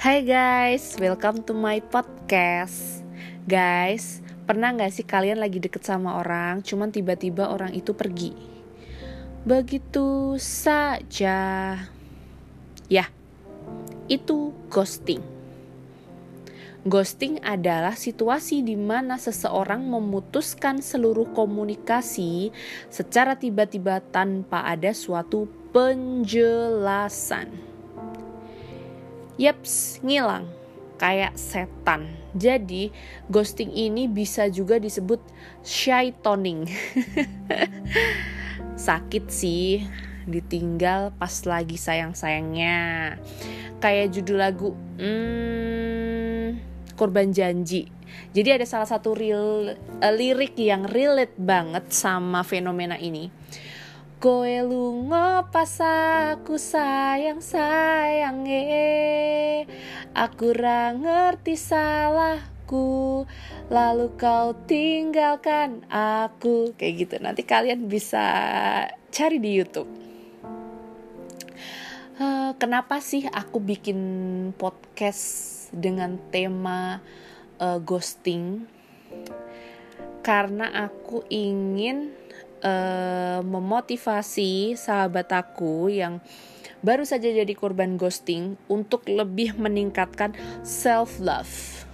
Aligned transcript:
Hai 0.00 0.24
guys, 0.24 0.96
welcome 0.96 1.44
to 1.44 1.52
my 1.52 1.76
podcast. 1.84 3.04
Guys, 3.44 4.24
pernah 4.48 4.72
gak 4.72 4.96
sih 4.96 5.04
kalian 5.04 5.36
lagi 5.36 5.60
deket 5.60 5.84
sama 5.84 6.16
orang 6.16 6.64
Cuman 6.64 6.88
tiba-tiba 6.88 7.52
orang 7.52 7.76
itu 7.76 7.92
pergi? 7.92 8.32
Begitu 9.44 10.40
saja. 10.40 11.76
Ya, 12.88 13.04
itu 14.08 14.56
ghosting. 14.72 15.20
Ghosting 16.88 17.44
adalah 17.44 17.92
situasi 17.92 18.64
di 18.64 18.80
mana 18.80 19.20
seseorang 19.20 19.84
memutuskan 19.84 20.80
seluruh 20.80 21.28
komunikasi 21.36 22.56
secara 22.88 23.36
tiba-tiba 23.36 24.00
tanpa 24.00 24.64
ada 24.64 24.96
suatu 24.96 25.44
penjelasan. 25.76 27.69
Yeps, 29.40 30.04
ngilang 30.04 30.44
kayak 31.00 31.32
setan. 31.40 32.12
Jadi, 32.36 32.92
ghosting 33.32 33.72
ini 33.72 34.04
bisa 34.04 34.52
juga 34.52 34.76
disebut 34.76 35.16
shytoning. 35.64 36.68
Sakit 38.76 39.32
sih, 39.32 39.88
ditinggal 40.28 41.16
pas 41.16 41.32
lagi 41.48 41.80
sayang-sayangnya. 41.80 43.16
Kayak 43.80 44.12
judul 44.12 44.44
lagu, 44.44 44.76
hmm, 45.00 46.60
korban 47.00 47.32
janji. 47.32 47.88
Jadi 48.36 48.60
ada 48.60 48.66
salah 48.68 48.84
satu 48.84 49.16
real 49.16 49.72
uh, 49.72 50.12
lirik 50.12 50.52
yang 50.60 50.84
relate 50.84 51.34
banget 51.40 51.88
sama 51.88 52.44
fenomena 52.44 53.00
ini 53.00 53.32
Koe 54.20 54.60
lunga 54.60 55.48
pas 55.48 55.80
aku 55.80 56.60
sayang 56.60 57.40
sayang 57.40 58.44
eh 58.44 59.64
Aku 60.12 60.52
ra 60.52 60.92
ngerti 60.92 61.56
salahku 61.56 63.24
Lalu 63.72 64.12
kau 64.20 64.52
tinggalkan 64.68 65.88
aku. 65.88 66.76
Kayak 66.76 66.94
gitu. 67.00 67.14
Nanti 67.16 67.48
kalian 67.48 67.88
bisa 67.88 68.20
cari 69.08 69.40
di 69.40 69.56
Youtube. 69.56 69.88
Uh, 72.20 72.52
Kenapa 72.60 73.00
sih 73.00 73.24
aku 73.24 73.56
bikin 73.56 73.96
podcast 74.60 75.72
dengan 75.72 76.20
tema 76.28 77.00
uh, 77.56 77.80
ghosting? 77.80 78.68
Karena 80.20 80.68
aku 80.76 81.24
ingin 81.32 82.19
uh, 82.64 83.40
memotivasi 83.44 84.76
sahabat 84.76 85.32
aku 85.32 85.92
yang 85.92 86.20
baru 86.80 87.04
saja 87.04 87.28
jadi 87.28 87.52
korban 87.52 88.00
ghosting 88.00 88.56
untuk 88.68 89.04
lebih 89.08 89.56
meningkatkan 89.60 90.32
self 90.64 91.20
love 91.20 91.84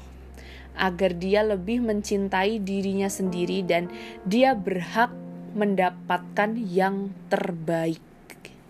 agar 0.77 1.17
dia 1.17 1.41
lebih 1.41 1.81
mencintai 1.81 2.61
dirinya 2.61 3.09
sendiri 3.09 3.65
dan 3.65 3.89
dia 4.29 4.53
berhak 4.53 5.09
mendapatkan 5.57 6.53
yang 6.69 7.11
terbaik 7.33 8.05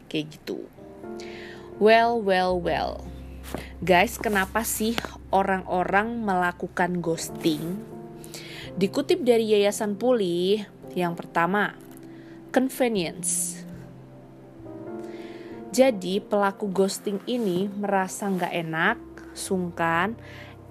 kayak 0.06 0.38
gitu. 0.38 0.70
Well, 1.82 2.22
well, 2.22 2.56
well. 2.56 3.02
Guys, 3.82 4.16
kenapa 4.16 4.62
sih 4.62 4.94
orang-orang 5.34 6.22
melakukan 6.22 7.02
ghosting? 7.02 7.82
Dikutip 8.78 9.22
dari 9.26 9.52
Yayasan 9.52 9.98
Pulih, 9.98 10.64
yang 10.96 11.12
pertama, 11.18 11.76
convenience. 12.56 13.60
Jadi 15.76 16.24
pelaku 16.24 16.72
ghosting 16.72 17.20
ini 17.28 17.68
merasa 17.68 18.32
nggak 18.32 18.54
enak, 18.64 18.96
sungkan, 19.36 20.16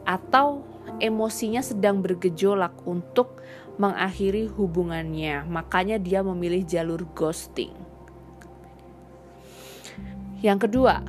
atau 0.01 0.65
emosinya 0.97 1.61
sedang 1.61 2.01
bergejolak 2.01 2.73
untuk 2.89 3.37
mengakhiri 3.77 4.49
hubungannya. 4.49 5.45
Makanya 5.45 6.01
dia 6.01 6.25
memilih 6.25 6.65
jalur 6.65 7.05
ghosting. 7.13 7.69
Yang 10.41 10.65
kedua, 10.65 11.05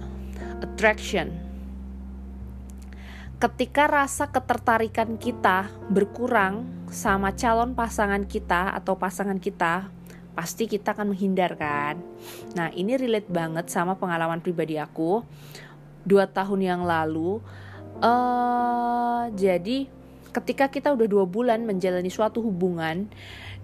attraction. 0.60 1.32
Ketika 3.40 3.88
rasa 3.88 4.28
ketertarikan 4.28 5.16
kita 5.16 5.72
berkurang 5.88 6.68
sama 6.92 7.32
calon 7.32 7.72
pasangan 7.72 8.28
kita 8.28 8.76
atau 8.76 8.96
pasangan 9.00 9.40
kita, 9.40 9.95
pasti 10.36 10.68
kita 10.68 10.92
akan 10.92 11.16
menghindar 11.16 11.56
kan. 11.56 11.96
Nah 12.52 12.68
ini 12.76 13.00
relate 13.00 13.32
banget 13.32 13.72
sama 13.72 13.96
pengalaman 13.96 14.44
pribadi 14.44 14.76
aku 14.76 15.24
dua 16.04 16.28
tahun 16.28 16.60
yang 16.60 16.82
lalu. 16.84 17.40
Uh, 17.96 19.32
jadi 19.32 19.88
ketika 20.36 20.68
kita 20.68 20.92
udah 20.92 21.08
dua 21.08 21.24
bulan 21.24 21.64
menjalani 21.64 22.12
suatu 22.12 22.44
hubungan, 22.44 23.08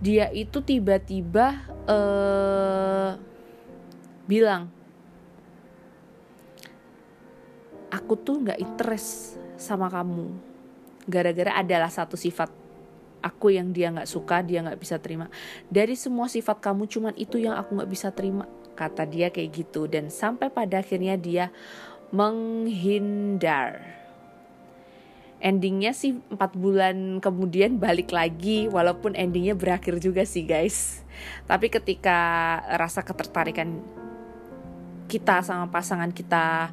dia 0.00 0.32
itu 0.32 0.64
tiba-tiba 0.64 1.60
uh, 1.84 3.20
bilang, 4.24 4.72
aku 7.92 8.16
tuh 8.16 8.40
nggak 8.40 8.56
interest 8.56 9.36
sama 9.60 9.92
kamu, 9.92 10.32
gara-gara 11.04 11.60
adalah 11.60 11.92
satu 11.92 12.16
sifat 12.16 12.61
aku 13.22 13.54
yang 13.54 13.70
dia 13.70 13.88
nggak 13.94 14.10
suka 14.10 14.42
dia 14.42 14.60
nggak 14.60 14.76
bisa 14.82 14.98
terima. 14.98 15.30
Dari 15.70 15.94
semua 15.94 16.26
sifat 16.26 16.58
kamu 16.58 16.90
cuman 16.90 17.14
itu 17.16 17.38
yang 17.38 17.54
aku 17.56 17.78
nggak 17.78 17.90
bisa 17.90 18.10
terima. 18.10 18.44
Kata 18.74 19.06
dia 19.06 19.30
kayak 19.30 19.50
gitu 19.54 19.86
dan 19.86 20.10
sampai 20.10 20.50
pada 20.50 20.82
akhirnya 20.82 21.14
dia 21.14 21.54
menghindar. 22.10 23.80
Endingnya 25.42 25.90
sih 25.90 26.22
empat 26.30 26.54
bulan 26.54 27.18
kemudian 27.18 27.78
balik 27.78 28.14
lagi 28.14 28.70
walaupun 28.70 29.18
endingnya 29.18 29.58
berakhir 29.58 29.98
juga 29.98 30.22
sih 30.22 30.46
guys. 30.46 31.02
Tapi 31.46 31.70
ketika 31.70 32.58
rasa 32.78 33.02
ketertarikan 33.02 33.82
kita 35.10 35.42
sama 35.42 35.68
pasangan 35.68 36.10
kita 36.14 36.70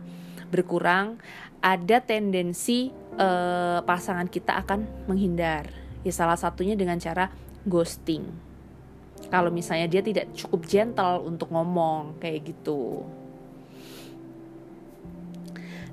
berkurang 0.50 1.20
ada 1.60 2.00
tendensi 2.00 2.90
uh, 3.20 3.84
pasangan 3.84 4.32
kita 4.32 4.64
akan 4.64 4.88
menghindar 5.12 5.89
Ya 6.04 6.14
salah 6.16 6.40
satunya 6.40 6.80
dengan 6.80 6.96
cara 6.98 7.32
ghosting. 7.68 8.28
Kalau 9.28 9.52
misalnya 9.52 9.92
dia 9.92 10.00
tidak 10.00 10.32
cukup 10.32 10.64
gentle 10.66 11.28
untuk 11.28 11.52
ngomong 11.52 12.18
kayak 12.24 12.56
gitu. 12.56 13.04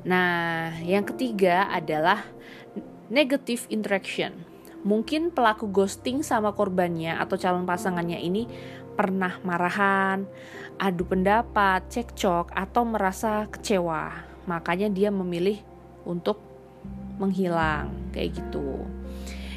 Nah, 0.06 0.71
yang 0.87 1.03
ketiga 1.03 1.66
adalah 1.66 2.22
negative 3.11 3.66
interaction. 3.66 4.47
Mungkin 4.87 5.34
pelaku 5.34 5.66
ghosting 5.66 6.22
sama 6.22 6.55
korbannya 6.55 7.19
atau 7.19 7.34
calon 7.34 7.66
pasangannya 7.66 8.22
ini 8.22 8.47
pernah 8.95 9.43
marahan, 9.43 10.22
adu 10.78 11.03
pendapat, 11.03 11.91
cekcok, 11.91 12.55
atau 12.55 12.87
merasa 12.87 13.50
kecewa. 13.50 14.15
Makanya 14.47 14.87
dia 14.87 15.11
memilih 15.11 15.59
untuk 16.06 16.39
menghilang 17.19 17.91
kayak 18.15 18.39
gitu. 18.39 18.87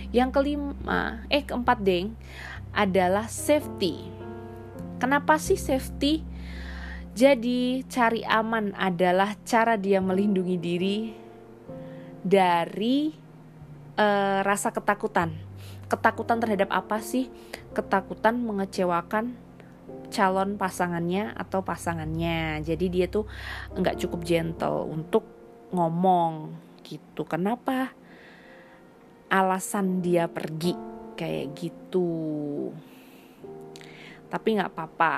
Yang 0.10 0.30
kelima, 0.42 1.22
eh 1.30 1.46
keempat 1.46 1.78
deng, 1.86 2.18
adalah 2.74 3.30
safety. 3.30 4.02
Kenapa 4.98 5.38
sih 5.38 5.58
safety? 5.58 6.26
Jadi 7.14 7.84
cari 7.90 8.22
aman 8.24 8.72
adalah 8.78 9.36
cara 9.44 9.76
dia 9.76 10.00
melindungi 10.00 10.58
diri 10.58 11.00
dari 12.24 13.12
uh, 13.98 14.40
rasa 14.46 14.72
ketakutan. 14.72 15.34
Ketakutan 15.90 16.38
terhadap 16.38 16.70
apa 16.70 17.02
sih? 17.02 17.28
Ketakutan 17.74 18.38
mengecewakan 18.40 19.34
calon 20.10 20.58
pasangannya 20.58 21.34
atau 21.38 21.62
pasangannya. 21.66 22.62
Jadi 22.62 22.86
dia 22.88 23.06
tuh 23.10 23.26
nggak 23.74 23.98
cukup 24.06 24.22
gentle 24.26 24.90
untuk 24.90 25.26
ngomong 25.74 26.54
gitu. 26.86 27.26
Kenapa? 27.26 27.94
Alasan 29.30 30.02
dia 30.02 30.26
pergi. 30.28 30.74
Kayak 31.16 31.46
gitu. 31.56 32.12
Tapi 34.30 34.48
nggak 34.58 34.72
apa-apa. 34.72 35.16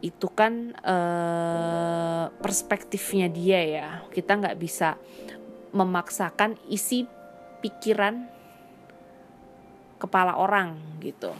Itu 0.00 0.28
kan 0.32 0.72
uh, 0.80 2.32
perspektifnya 2.40 3.28
dia 3.28 3.60
ya. 3.60 3.88
Kita 4.08 4.38
nggak 4.38 4.56
bisa 4.56 4.96
memaksakan 5.70 6.56
isi 6.68 7.04
pikiran 7.60 8.28
kepala 10.00 10.36
orang 10.40 10.80
gitu. 11.04 11.32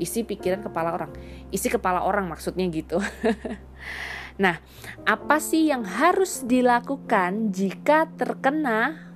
Isi 0.00 0.24
pikiran 0.24 0.64
kepala 0.64 0.96
orang. 0.96 1.12
Isi 1.52 1.68
kepala 1.68 2.06
orang 2.06 2.30
maksudnya 2.30 2.64
gitu 2.70 3.02
Nah, 4.38 4.62
apa 5.08 5.42
sih 5.42 5.72
yang 5.72 5.82
harus 5.82 6.46
dilakukan 6.46 7.50
jika 7.50 8.06
terkena 8.14 9.10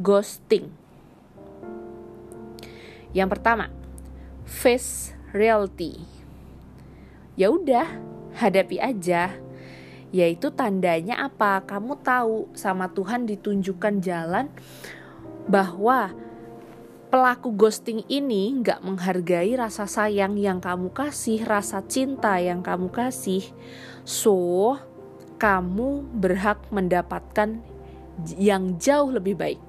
ghosting? 0.00 0.72
Yang 3.14 3.28
pertama, 3.38 3.70
face 4.46 5.14
reality. 5.34 6.02
Ya 7.34 7.50
udah, 7.50 7.86
hadapi 8.38 8.78
aja. 8.78 9.34
Yaitu 10.14 10.54
tandanya 10.54 11.26
apa? 11.26 11.62
Kamu 11.66 11.98
tahu 11.98 12.50
sama 12.54 12.86
Tuhan 12.90 13.26
ditunjukkan 13.26 13.98
jalan 13.98 14.46
bahwa 15.50 16.14
pelaku 17.14 17.54
ghosting 17.54 18.02
ini 18.10 18.58
nggak 18.58 18.82
menghargai 18.82 19.54
rasa 19.54 19.86
sayang 19.86 20.34
yang 20.34 20.58
kamu 20.58 20.90
kasih, 20.90 21.46
rasa 21.46 21.78
cinta 21.86 22.42
yang 22.42 22.58
kamu 22.58 22.90
kasih. 22.90 23.54
So, 24.02 24.74
kamu 25.38 26.10
berhak 26.18 26.58
mendapatkan 26.74 27.62
yang 28.34 28.82
jauh 28.82 29.14
lebih 29.14 29.38
baik. 29.38 29.62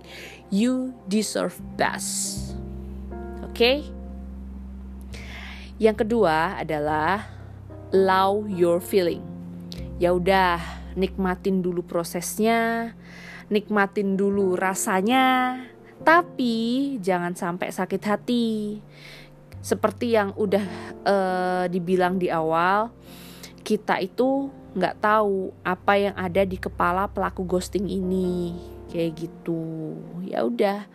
You 0.49 0.97
deserve 1.05 1.53
best. 1.77 2.57
Oke? 3.45 3.53
Okay? 3.53 3.77
Yang 5.77 6.01
kedua 6.01 6.57
adalah 6.57 7.29
allow 7.93 8.41
your 8.49 8.81
feeling. 8.81 9.21
Ya 10.01 10.17
udah, 10.17 10.57
nikmatin 10.97 11.61
dulu 11.61 11.85
prosesnya, 11.85 12.97
nikmatin 13.53 14.17
dulu 14.17 14.57
rasanya, 14.57 15.61
tapi 16.03 16.97
jangan 16.99 17.37
sampai 17.37 17.71
sakit 17.71 18.01
hati. 18.03 18.81
Seperti 19.65 20.13
yang 20.13 20.35
udah 20.37 20.65
uh, 21.07 21.65
dibilang 21.71 22.21
di 22.21 22.29
awal, 22.29 22.93
kita 23.65 23.97
itu 23.97 24.51
nggak 24.75 25.01
tahu 25.01 25.55
apa 25.63 25.93
yang 25.97 26.15
ada 26.19 26.43
di 26.45 26.59
kepala 26.59 27.09
pelaku 27.09 27.41
ghosting 27.47 27.89
ini, 27.89 28.53
kayak 28.93 29.25
gitu. 29.25 29.95
Ya 30.27 30.45
udah, 30.45 30.85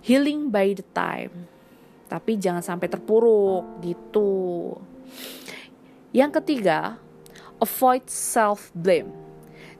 healing 0.00 0.48
by 0.48 0.72
the 0.72 0.86
time. 0.94 1.50
Tapi 2.06 2.38
jangan 2.38 2.62
sampai 2.62 2.88
terpuruk 2.88 3.82
gitu. 3.84 4.72
Yang 6.14 6.40
ketiga, 6.40 6.96
avoid 7.60 8.08
self 8.08 8.72
blame. 8.72 9.12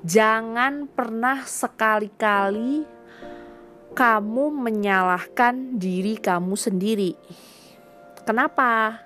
Jangan 0.04 0.90
pernah 0.92 1.46
sekali-kali 1.46 2.95
kamu 3.96 4.52
menyalahkan 4.52 5.81
diri 5.81 6.20
kamu 6.20 6.52
sendiri. 6.52 7.16
Kenapa? 8.28 9.00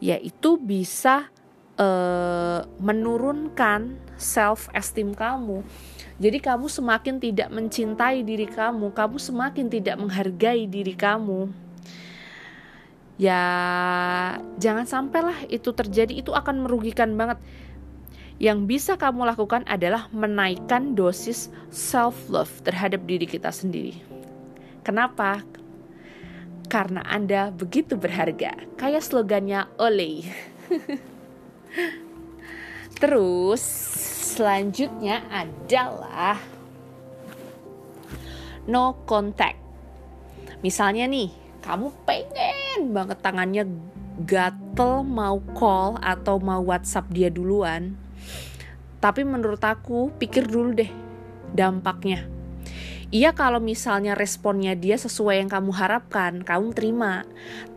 Yaitu 0.00 0.56
bisa 0.56 1.28
uh, 1.76 2.64
menurunkan 2.80 4.00
self 4.16 4.72
esteem 4.72 5.12
kamu. 5.12 5.60
Jadi 6.16 6.38
kamu 6.40 6.72
semakin 6.72 7.20
tidak 7.20 7.52
mencintai 7.52 8.24
diri 8.24 8.48
kamu, 8.48 8.96
kamu 8.96 9.20
semakin 9.20 9.68
tidak 9.68 10.00
menghargai 10.00 10.64
diri 10.64 10.96
kamu. 10.96 11.52
Ya, 13.20 13.40
jangan 14.56 14.88
sampailah 14.88 15.44
itu 15.52 15.72
terjadi, 15.76 16.16
itu 16.16 16.32
akan 16.32 16.64
merugikan 16.64 17.12
banget 17.20 17.36
yang 18.36 18.68
bisa 18.68 19.00
kamu 19.00 19.32
lakukan 19.32 19.64
adalah 19.64 20.12
menaikkan 20.12 20.92
dosis 20.92 21.48
self 21.72 22.28
love 22.28 22.52
terhadap 22.60 23.00
diri 23.08 23.24
kita 23.24 23.48
sendiri. 23.48 23.96
Kenapa? 24.84 25.40
Karena 26.68 27.00
Anda 27.08 27.48
begitu 27.48 27.96
berharga. 27.96 28.76
Kayak 28.76 29.06
slogannya 29.06 29.64
Olay. 29.80 30.28
Terus 33.00 33.62
selanjutnya 34.36 35.24
adalah 35.32 36.36
no 38.68 39.00
contact. 39.08 39.56
Misalnya 40.60 41.08
nih, 41.08 41.30
kamu 41.62 41.88
pengen 42.04 42.92
banget 42.92 43.18
tangannya 43.22 43.64
gatel 44.24 45.04
mau 45.04 45.42
call 45.52 46.00
atau 46.00 46.40
mau 46.40 46.64
WhatsApp 46.64 47.12
dia 47.12 47.28
duluan 47.28 48.06
tapi 49.06 49.22
menurut 49.22 49.60
aku 49.60 50.10
pikir 50.16 50.48
dulu 50.48 50.74
deh 50.82 50.90
dampaknya. 51.52 52.26
Iya 53.14 53.30
kalau 53.38 53.62
misalnya 53.62 54.18
responnya 54.18 54.74
dia 54.74 54.98
sesuai 54.98 55.38
yang 55.38 55.46
kamu 55.46 55.70
harapkan, 55.78 56.42
kamu 56.42 56.74
terima. 56.74 57.22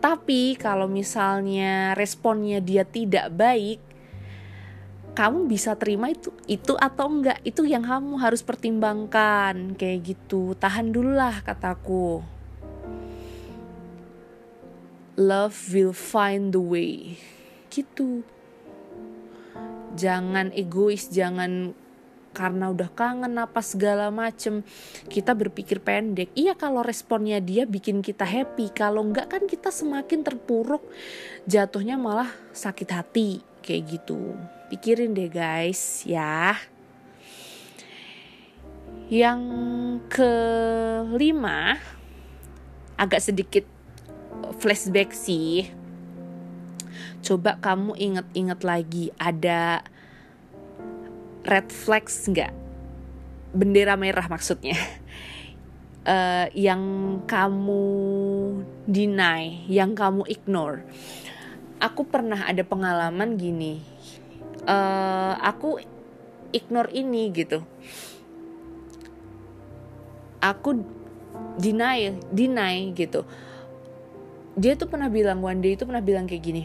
Tapi 0.01 0.57
kalau 0.57 0.89
misalnya 0.89 1.93
responnya 1.93 2.57
dia 2.65 2.81
tidak 2.81 3.29
baik, 3.29 3.77
kamu 5.13 5.45
bisa 5.45 5.77
terima 5.77 6.09
itu 6.09 6.33
itu 6.49 6.73
atau 6.73 7.05
enggak 7.13 7.37
itu 7.45 7.61
yang 7.61 7.85
kamu 7.85 8.17
harus 8.17 8.41
pertimbangkan 8.41 9.77
kayak 9.77 10.15
gitu 10.15 10.57
tahan 10.57 10.89
dulu 10.89 11.13
lah 11.13 11.43
kataku 11.43 12.23
love 15.19 15.75
will 15.75 15.91
find 15.91 16.55
the 16.55 16.63
way. 16.63 17.19
Gitu. 17.67 18.23
Jangan 19.99 20.55
egois 20.55 21.11
jangan 21.11 21.75
karena 22.31 22.71
udah 22.71 22.87
kangen 22.95 23.35
apa 23.35 23.59
segala 23.59 24.07
macem. 24.07 24.63
Kita 25.11 25.35
berpikir 25.35 25.83
pendek. 25.83 26.31
Iya 26.39 26.55
kalau 26.55 26.79
responnya 26.79 27.43
dia 27.43 27.67
bikin 27.67 27.99
kita 27.99 28.23
happy. 28.23 28.71
Kalau 28.71 29.03
enggak 29.03 29.27
kan 29.27 29.43
kita 29.43 29.75
semakin 29.75 30.23
terpuruk. 30.23 30.87
Jatuhnya 31.43 31.99
malah 31.99 32.31
sakit 32.55 32.89
hati. 32.95 33.43
Kayak 33.59 33.99
gitu. 33.99 34.39
Pikirin 34.71 35.11
deh 35.11 35.27
guys 35.27 36.07
ya. 36.07 36.55
Yang 39.11 39.41
kelima 40.07 41.81
agak 42.95 43.19
sedikit 43.19 43.78
flashback 44.59 45.15
sih. 45.15 45.71
Coba 47.19 47.59
kamu 47.59 47.99
inget-inget 47.99 48.59
lagi 48.63 49.05
ada 49.19 49.83
red 51.43 51.67
flags 51.71 52.27
nggak? 52.27 52.51
Bendera 53.55 53.99
merah 53.99 54.27
maksudnya. 54.31 54.77
Uh, 56.07 56.47
yang 56.67 56.83
kamu 57.27 57.85
deny 58.87 59.67
yang 59.67 59.95
kamu 59.95 60.27
ignore. 60.27 60.87
Aku 61.79 62.03
pernah 62.07 62.47
ada 62.47 62.63
pengalaman 62.63 63.39
gini. 63.39 63.79
Uh, 64.67 65.35
aku 65.39 65.79
ignore 66.51 66.91
ini 66.91 67.31
gitu. 67.31 67.63
Aku 70.39 70.83
deny 71.59 72.15
deny 72.31 72.95
gitu 72.95 73.27
dia 74.59 74.75
tuh 74.75 74.91
pernah 74.91 75.07
bilang 75.07 75.39
one 75.39 75.63
day 75.63 75.79
itu 75.79 75.87
pernah 75.87 76.03
bilang 76.03 76.27
kayak 76.27 76.43
gini. 76.43 76.63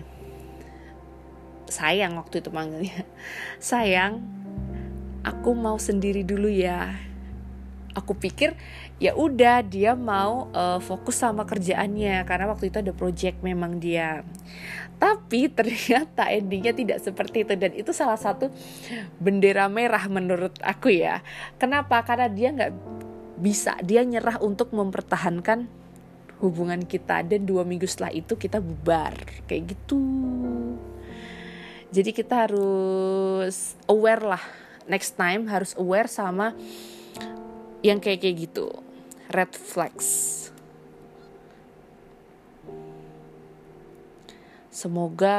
Sayang 1.70 2.18
waktu 2.18 2.42
itu 2.42 2.50
manggilnya. 2.50 3.06
Sayang 3.62 4.18
aku 5.22 5.54
mau 5.54 5.78
sendiri 5.78 6.26
dulu 6.26 6.50
ya. 6.50 6.90
Aku 7.94 8.18
pikir 8.18 8.58
ya 8.98 9.14
udah 9.14 9.62
dia 9.62 9.94
mau 9.94 10.50
uh, 10.50 10.82
fokus 10.82 11.22
sama 11.22 11.46
kerjaannya. 11.46 12.26
Karena 12.26 12.50
waktu 12.50 12.74
itu 12.74 12.82
ada 12.82 12.90
project 12.90 13.38
memang 13.46 13.78
dia. 13.78 14.26
Tapi 14.98 15.46
ternyata 15.54 16.26
endingnya 16.34 16.74
tidak 16.74 16.98
seperti 16.98 17.46
itu. 17.46 17.54
Dan 17.54 17.78
itu 17.78 17.94
salah 17.94 18.18
satu 18.18 18.50
bendera 19.22 19.70
merah 19.70 20.10
menurut 20.10 20.58
aku 20.66 20.90
ya. 20.90 21.22
Kenapa? 21.62 22.02
Karena 22.02 22.26
dia 22.26 22.50
nggak 22.50 22.72
bisa. 23.38 23.78
Dia 23.86 24.02
nyerah 24.02 24.42
untuk 24.42 24.74
mempertahankan 24.74 25.83
hubungan 26.42 26.82
kita 26.82 27.22
dan 27.22 27.46
dua 27.46 27.62
minggu 27.62 27.86
setelah 27.86 28.10
itu 28.10 28.34
kita 28.34 28.58
bubar 28.58 29.14
kayak 29.46 29.76
gitu. 29.76 30.02
Jadi 31.94 32.10
kita 32.10 32.48
harus 32.48 33.78
aware 33.86 34.24
lah 34.34 34.42
next 34.90 35.14
time 35.14 35.46
harus 35.46 35.78
aware 35.78 36.10
sama 36.10 36.52
yang 37.86 38.02
kayak 38.02 38.24
kayak 38.24 38.50
gitu 38.50 38.66
red 39.30 39.52
flags. 39.54 40.42
Semoga 44.74 45.38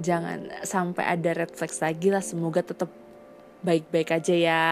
jangan 0.00 0.48
sampai 0.64 1.04
ada 1.06 1.44
red 1.44 1.52
flags 1.52 1.78
lagi 1.84 2.08
lah 2.08 2.24
semoga 2.24 2.64
tetap 2.64 2.88
baik-baik 3.60 4.16
aja 4.16 4.34
ya. 4.34 4.64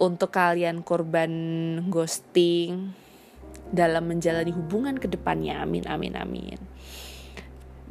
Untuk 0.00 0.34
kalian 0.34 0.80
korban 0.82 1.30
ghosting 1.92 3.01
dalam 3.72 4.04
menjalani 4.04 4.52
hubungan 4.52 4.96
ke 5.00 5.08
depannya 5.08 5.60
amin 5.64 5.84
amin 5.88 6.14
amin 6.16 6.60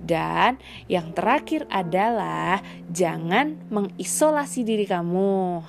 dan 0.02 0.58
yang 0.90 1.14
terakhir 1.14 1.70
adalah 1.70 2.58
jangan 2.90 3.54
mengisolasi 3.70 4.66
diri 4.66 4.90
kamu. 4.90 5.62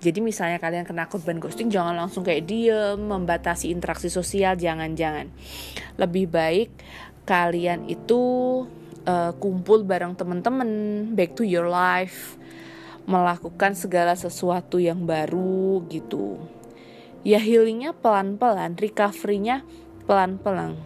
Jadi 0.00 0.24
misalnya 0.24 0.56
kalian 0.56 0.88
kena 0.88 1.04
korban 1.04 1.36
ghosting 1.36 1.68
jangan 1.68 1.92
langsung 1.92 2.24
kayak 2.24 2.48
diem, 2.48 2.96
membatasi 2.96 3.68
interaksi 3.68 4.08
sosial, 4.08 4.56
jangan-jangan. 4.56 5.28
Lebih 6.00 6.32
baik 6.32 6.68
kalian 7.28 7.84
itu 7.88 8.22
uh, 9.04 9.32
kumpul 9.36 9.84
bareng 9.84 10.16
teman-teman, 10.16 10.70
back 11.12 11.36
to 11.36 11.44
your 11.44 11.68
life, 11.68 12.40
melakukan 13.04 13.76
segala 13.76 14.16
sesuatu 14.16 14.80
yang 14.80 15.04
baru 15.04 15.84
gitu. 15.92 16.40
Ya 17.24 17.40
healingnya 17.40 17.96
pelan-pelan, 17.96 18.76
recovery-nya 18.76 19.64
pelan-pelan. 20.04 20.76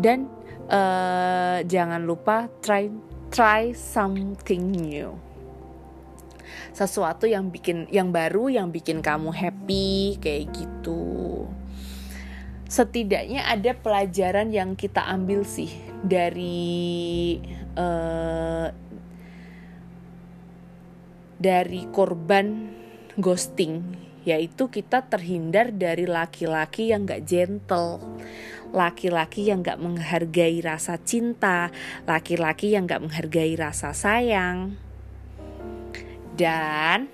Dan 0.00 0.32
uh, 0.72 1.60
jangan 1.60 2.08
lupa 2.08 2.48
try 2.64 2.88
try 3.28 3.76
something 3.76 4.72
new. 4.72 5.12
Sesuatu 6.72 7.28
yang 7.28 7.52
bikin 7.52 7.86
yang 7.92 8.10
baru 8.10 8.48
yang 8.48 8.72
bikin 8.72 9.04
kamu 9.04 9.30
happy 9.30 10.16
kayak 10.18 10.50
gitu. 10.56 11.46
Setidaknya 12.64 13.44
ada 13.44 13.76
pelajaran 13.76 14.50
yang 14.50 14.72
kita 14.74 15.04
ambil 15.04 15.44
sih 15.44 15.70
dari 16.00 17.38
uh, 17.76 18.72
dari 21.38 21.86
korban 21.92 22.72
ghosting 23.20 23.84
yaitu 24.24 24.72
kita 24.72 25.04
terhindar 25.04 25.70
dari 25.70 26.08
laki-laki 26.08 26.90
yang 26.92 27.04
gak 27.04 27.28
gentle 27.28 28.00
laki-laki 28.74 29.54
yang 29.54 29.62
gak 29.62 29.78
menghargai 29.78 30.58
rasa 30.58 30.98
cinta 30.98 31.70
laki-laki 32.08 32.74
yang 32.74 32.90
gak 32.90 33.06
menghargai 33.06 33.54
rasa 33.54 33.94
sayang. 33.94 34.74
Dan 36.34 37.06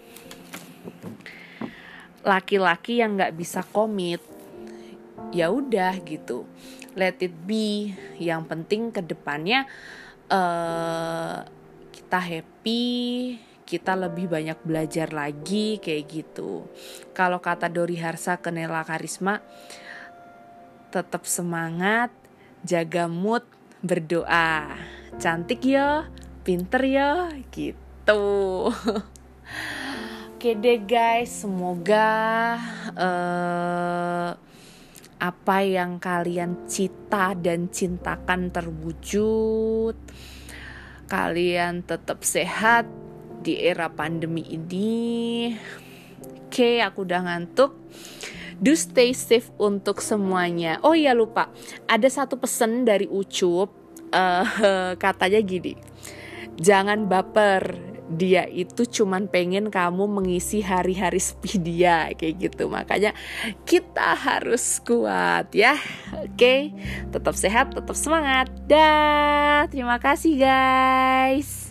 laki-laki 2.24 3.04
yang 3.04 3.20
gak 3.20 3.36
bisa 3.36 3.60
komit 3.60 4.24
ya 5.36 5.52
udah 5.52 6.00
gitu 6.08 6.48
let 6.98 7.20
it 7.22 7.34
be. 7.46 7.94
Yang 8.18 8.42
penting 8.50 8.82
ke 8.90 9.00
depannya 9.04 9.66
uh, 10.30 11.44
kita 11.90 12.18
happy 12.18 13.38
kita 13.70 13.94
lebih 13.94 14.26
banyak 14.26 14.58
belajar 14.66 15.14
lagi 15.14 15.78
kayak 15.78 16.10
gitu. 16.10 16.66
Kalau 17.14 17.38
kata 17.38 17.70
Dori 17.70 17.94
Harsa 18.02 18.42
ke 18.42 18.50
Nela 18.50 18.82
Karisma, 18.82 19.38
tetap 20.90 21.22
semangat, 21.22 22.10
jaga 22.66 23.06
mood, 23.06 23.46
berdoa. 23.78 24.74
Cantik 25.22 25.62
ya, 25.62 26.10
pinter 26.42 26.82
ya, 26.82 27.30
gitu. 27.54 28.26
Oke 30.34 30.56
deh 30.56 30.80
guys, 30.82 31.44
semoga 31.44 32.56
uh, 32.96 34.32
apa 35.20 35.56
yang 35.62 36.00
kalian 36.00 36.64
cita 36.64 37.36
dan 37.38 37.68
cintakan 37.68 38.48
terwujud. 38.48 39.94
Kalian 41.06 41.84
tetap 41.84 42.24
sehat, 42.24 42.88
di 43.40 43.56
era 43.56 43.88
pandemi 43.88 44.44
ini. 44.52 45.50
Oke, 46.50 46.82
aku 46.84 47.06
udah 47.06 47.20
ngantuk. 47.24 47.72
Do 48.60 48.76
stay 48.76 49.16
safe 49.16 49.48
untuk 49.56 50.04
semuanya. 50.04 50.76
Oh 50.84 50.92
iya 50.92 51.16
lupa, 51.16 51.48
ada 51.88 52.04
satu 52.10 52.36
pesan 52.36 52.84
dari 52.84 53.08
Ucup. 53.08 53.72
Uh, 54.10 54.98
katanya 55.04 55.40
gini, 55.40 55.78
jangan 56.60 57.08
baper. 57.08 57.88
Dia 58.10 58.50
itu 58.50 58.82
cuman 58.90 59.30
pengen 59.30 59.70
kamu 59.70 60.10
mengisi 60.10 60.66
hari-hari 60.66 61.22
sepi 61.22 61.62
dia 61.62 62.10
kayak 62.18 62.50
gitu. 62.50 62.66
Makanya 62.66 63.14
kita 63.62 64.18
harus 64.18 64.82
kuat 64.82 65.54
ya. 65.54 65.78
Oke, 66.18 66.74
tetap 67.14 67.38
sehat, 67.38 67.70
tetap 67.70 67.94
semangat. 67.94 68.50
Dah, 68.66 69.70
terima 69.70 70.02
kasih 70.02 70.42
guys. 70.42 71.69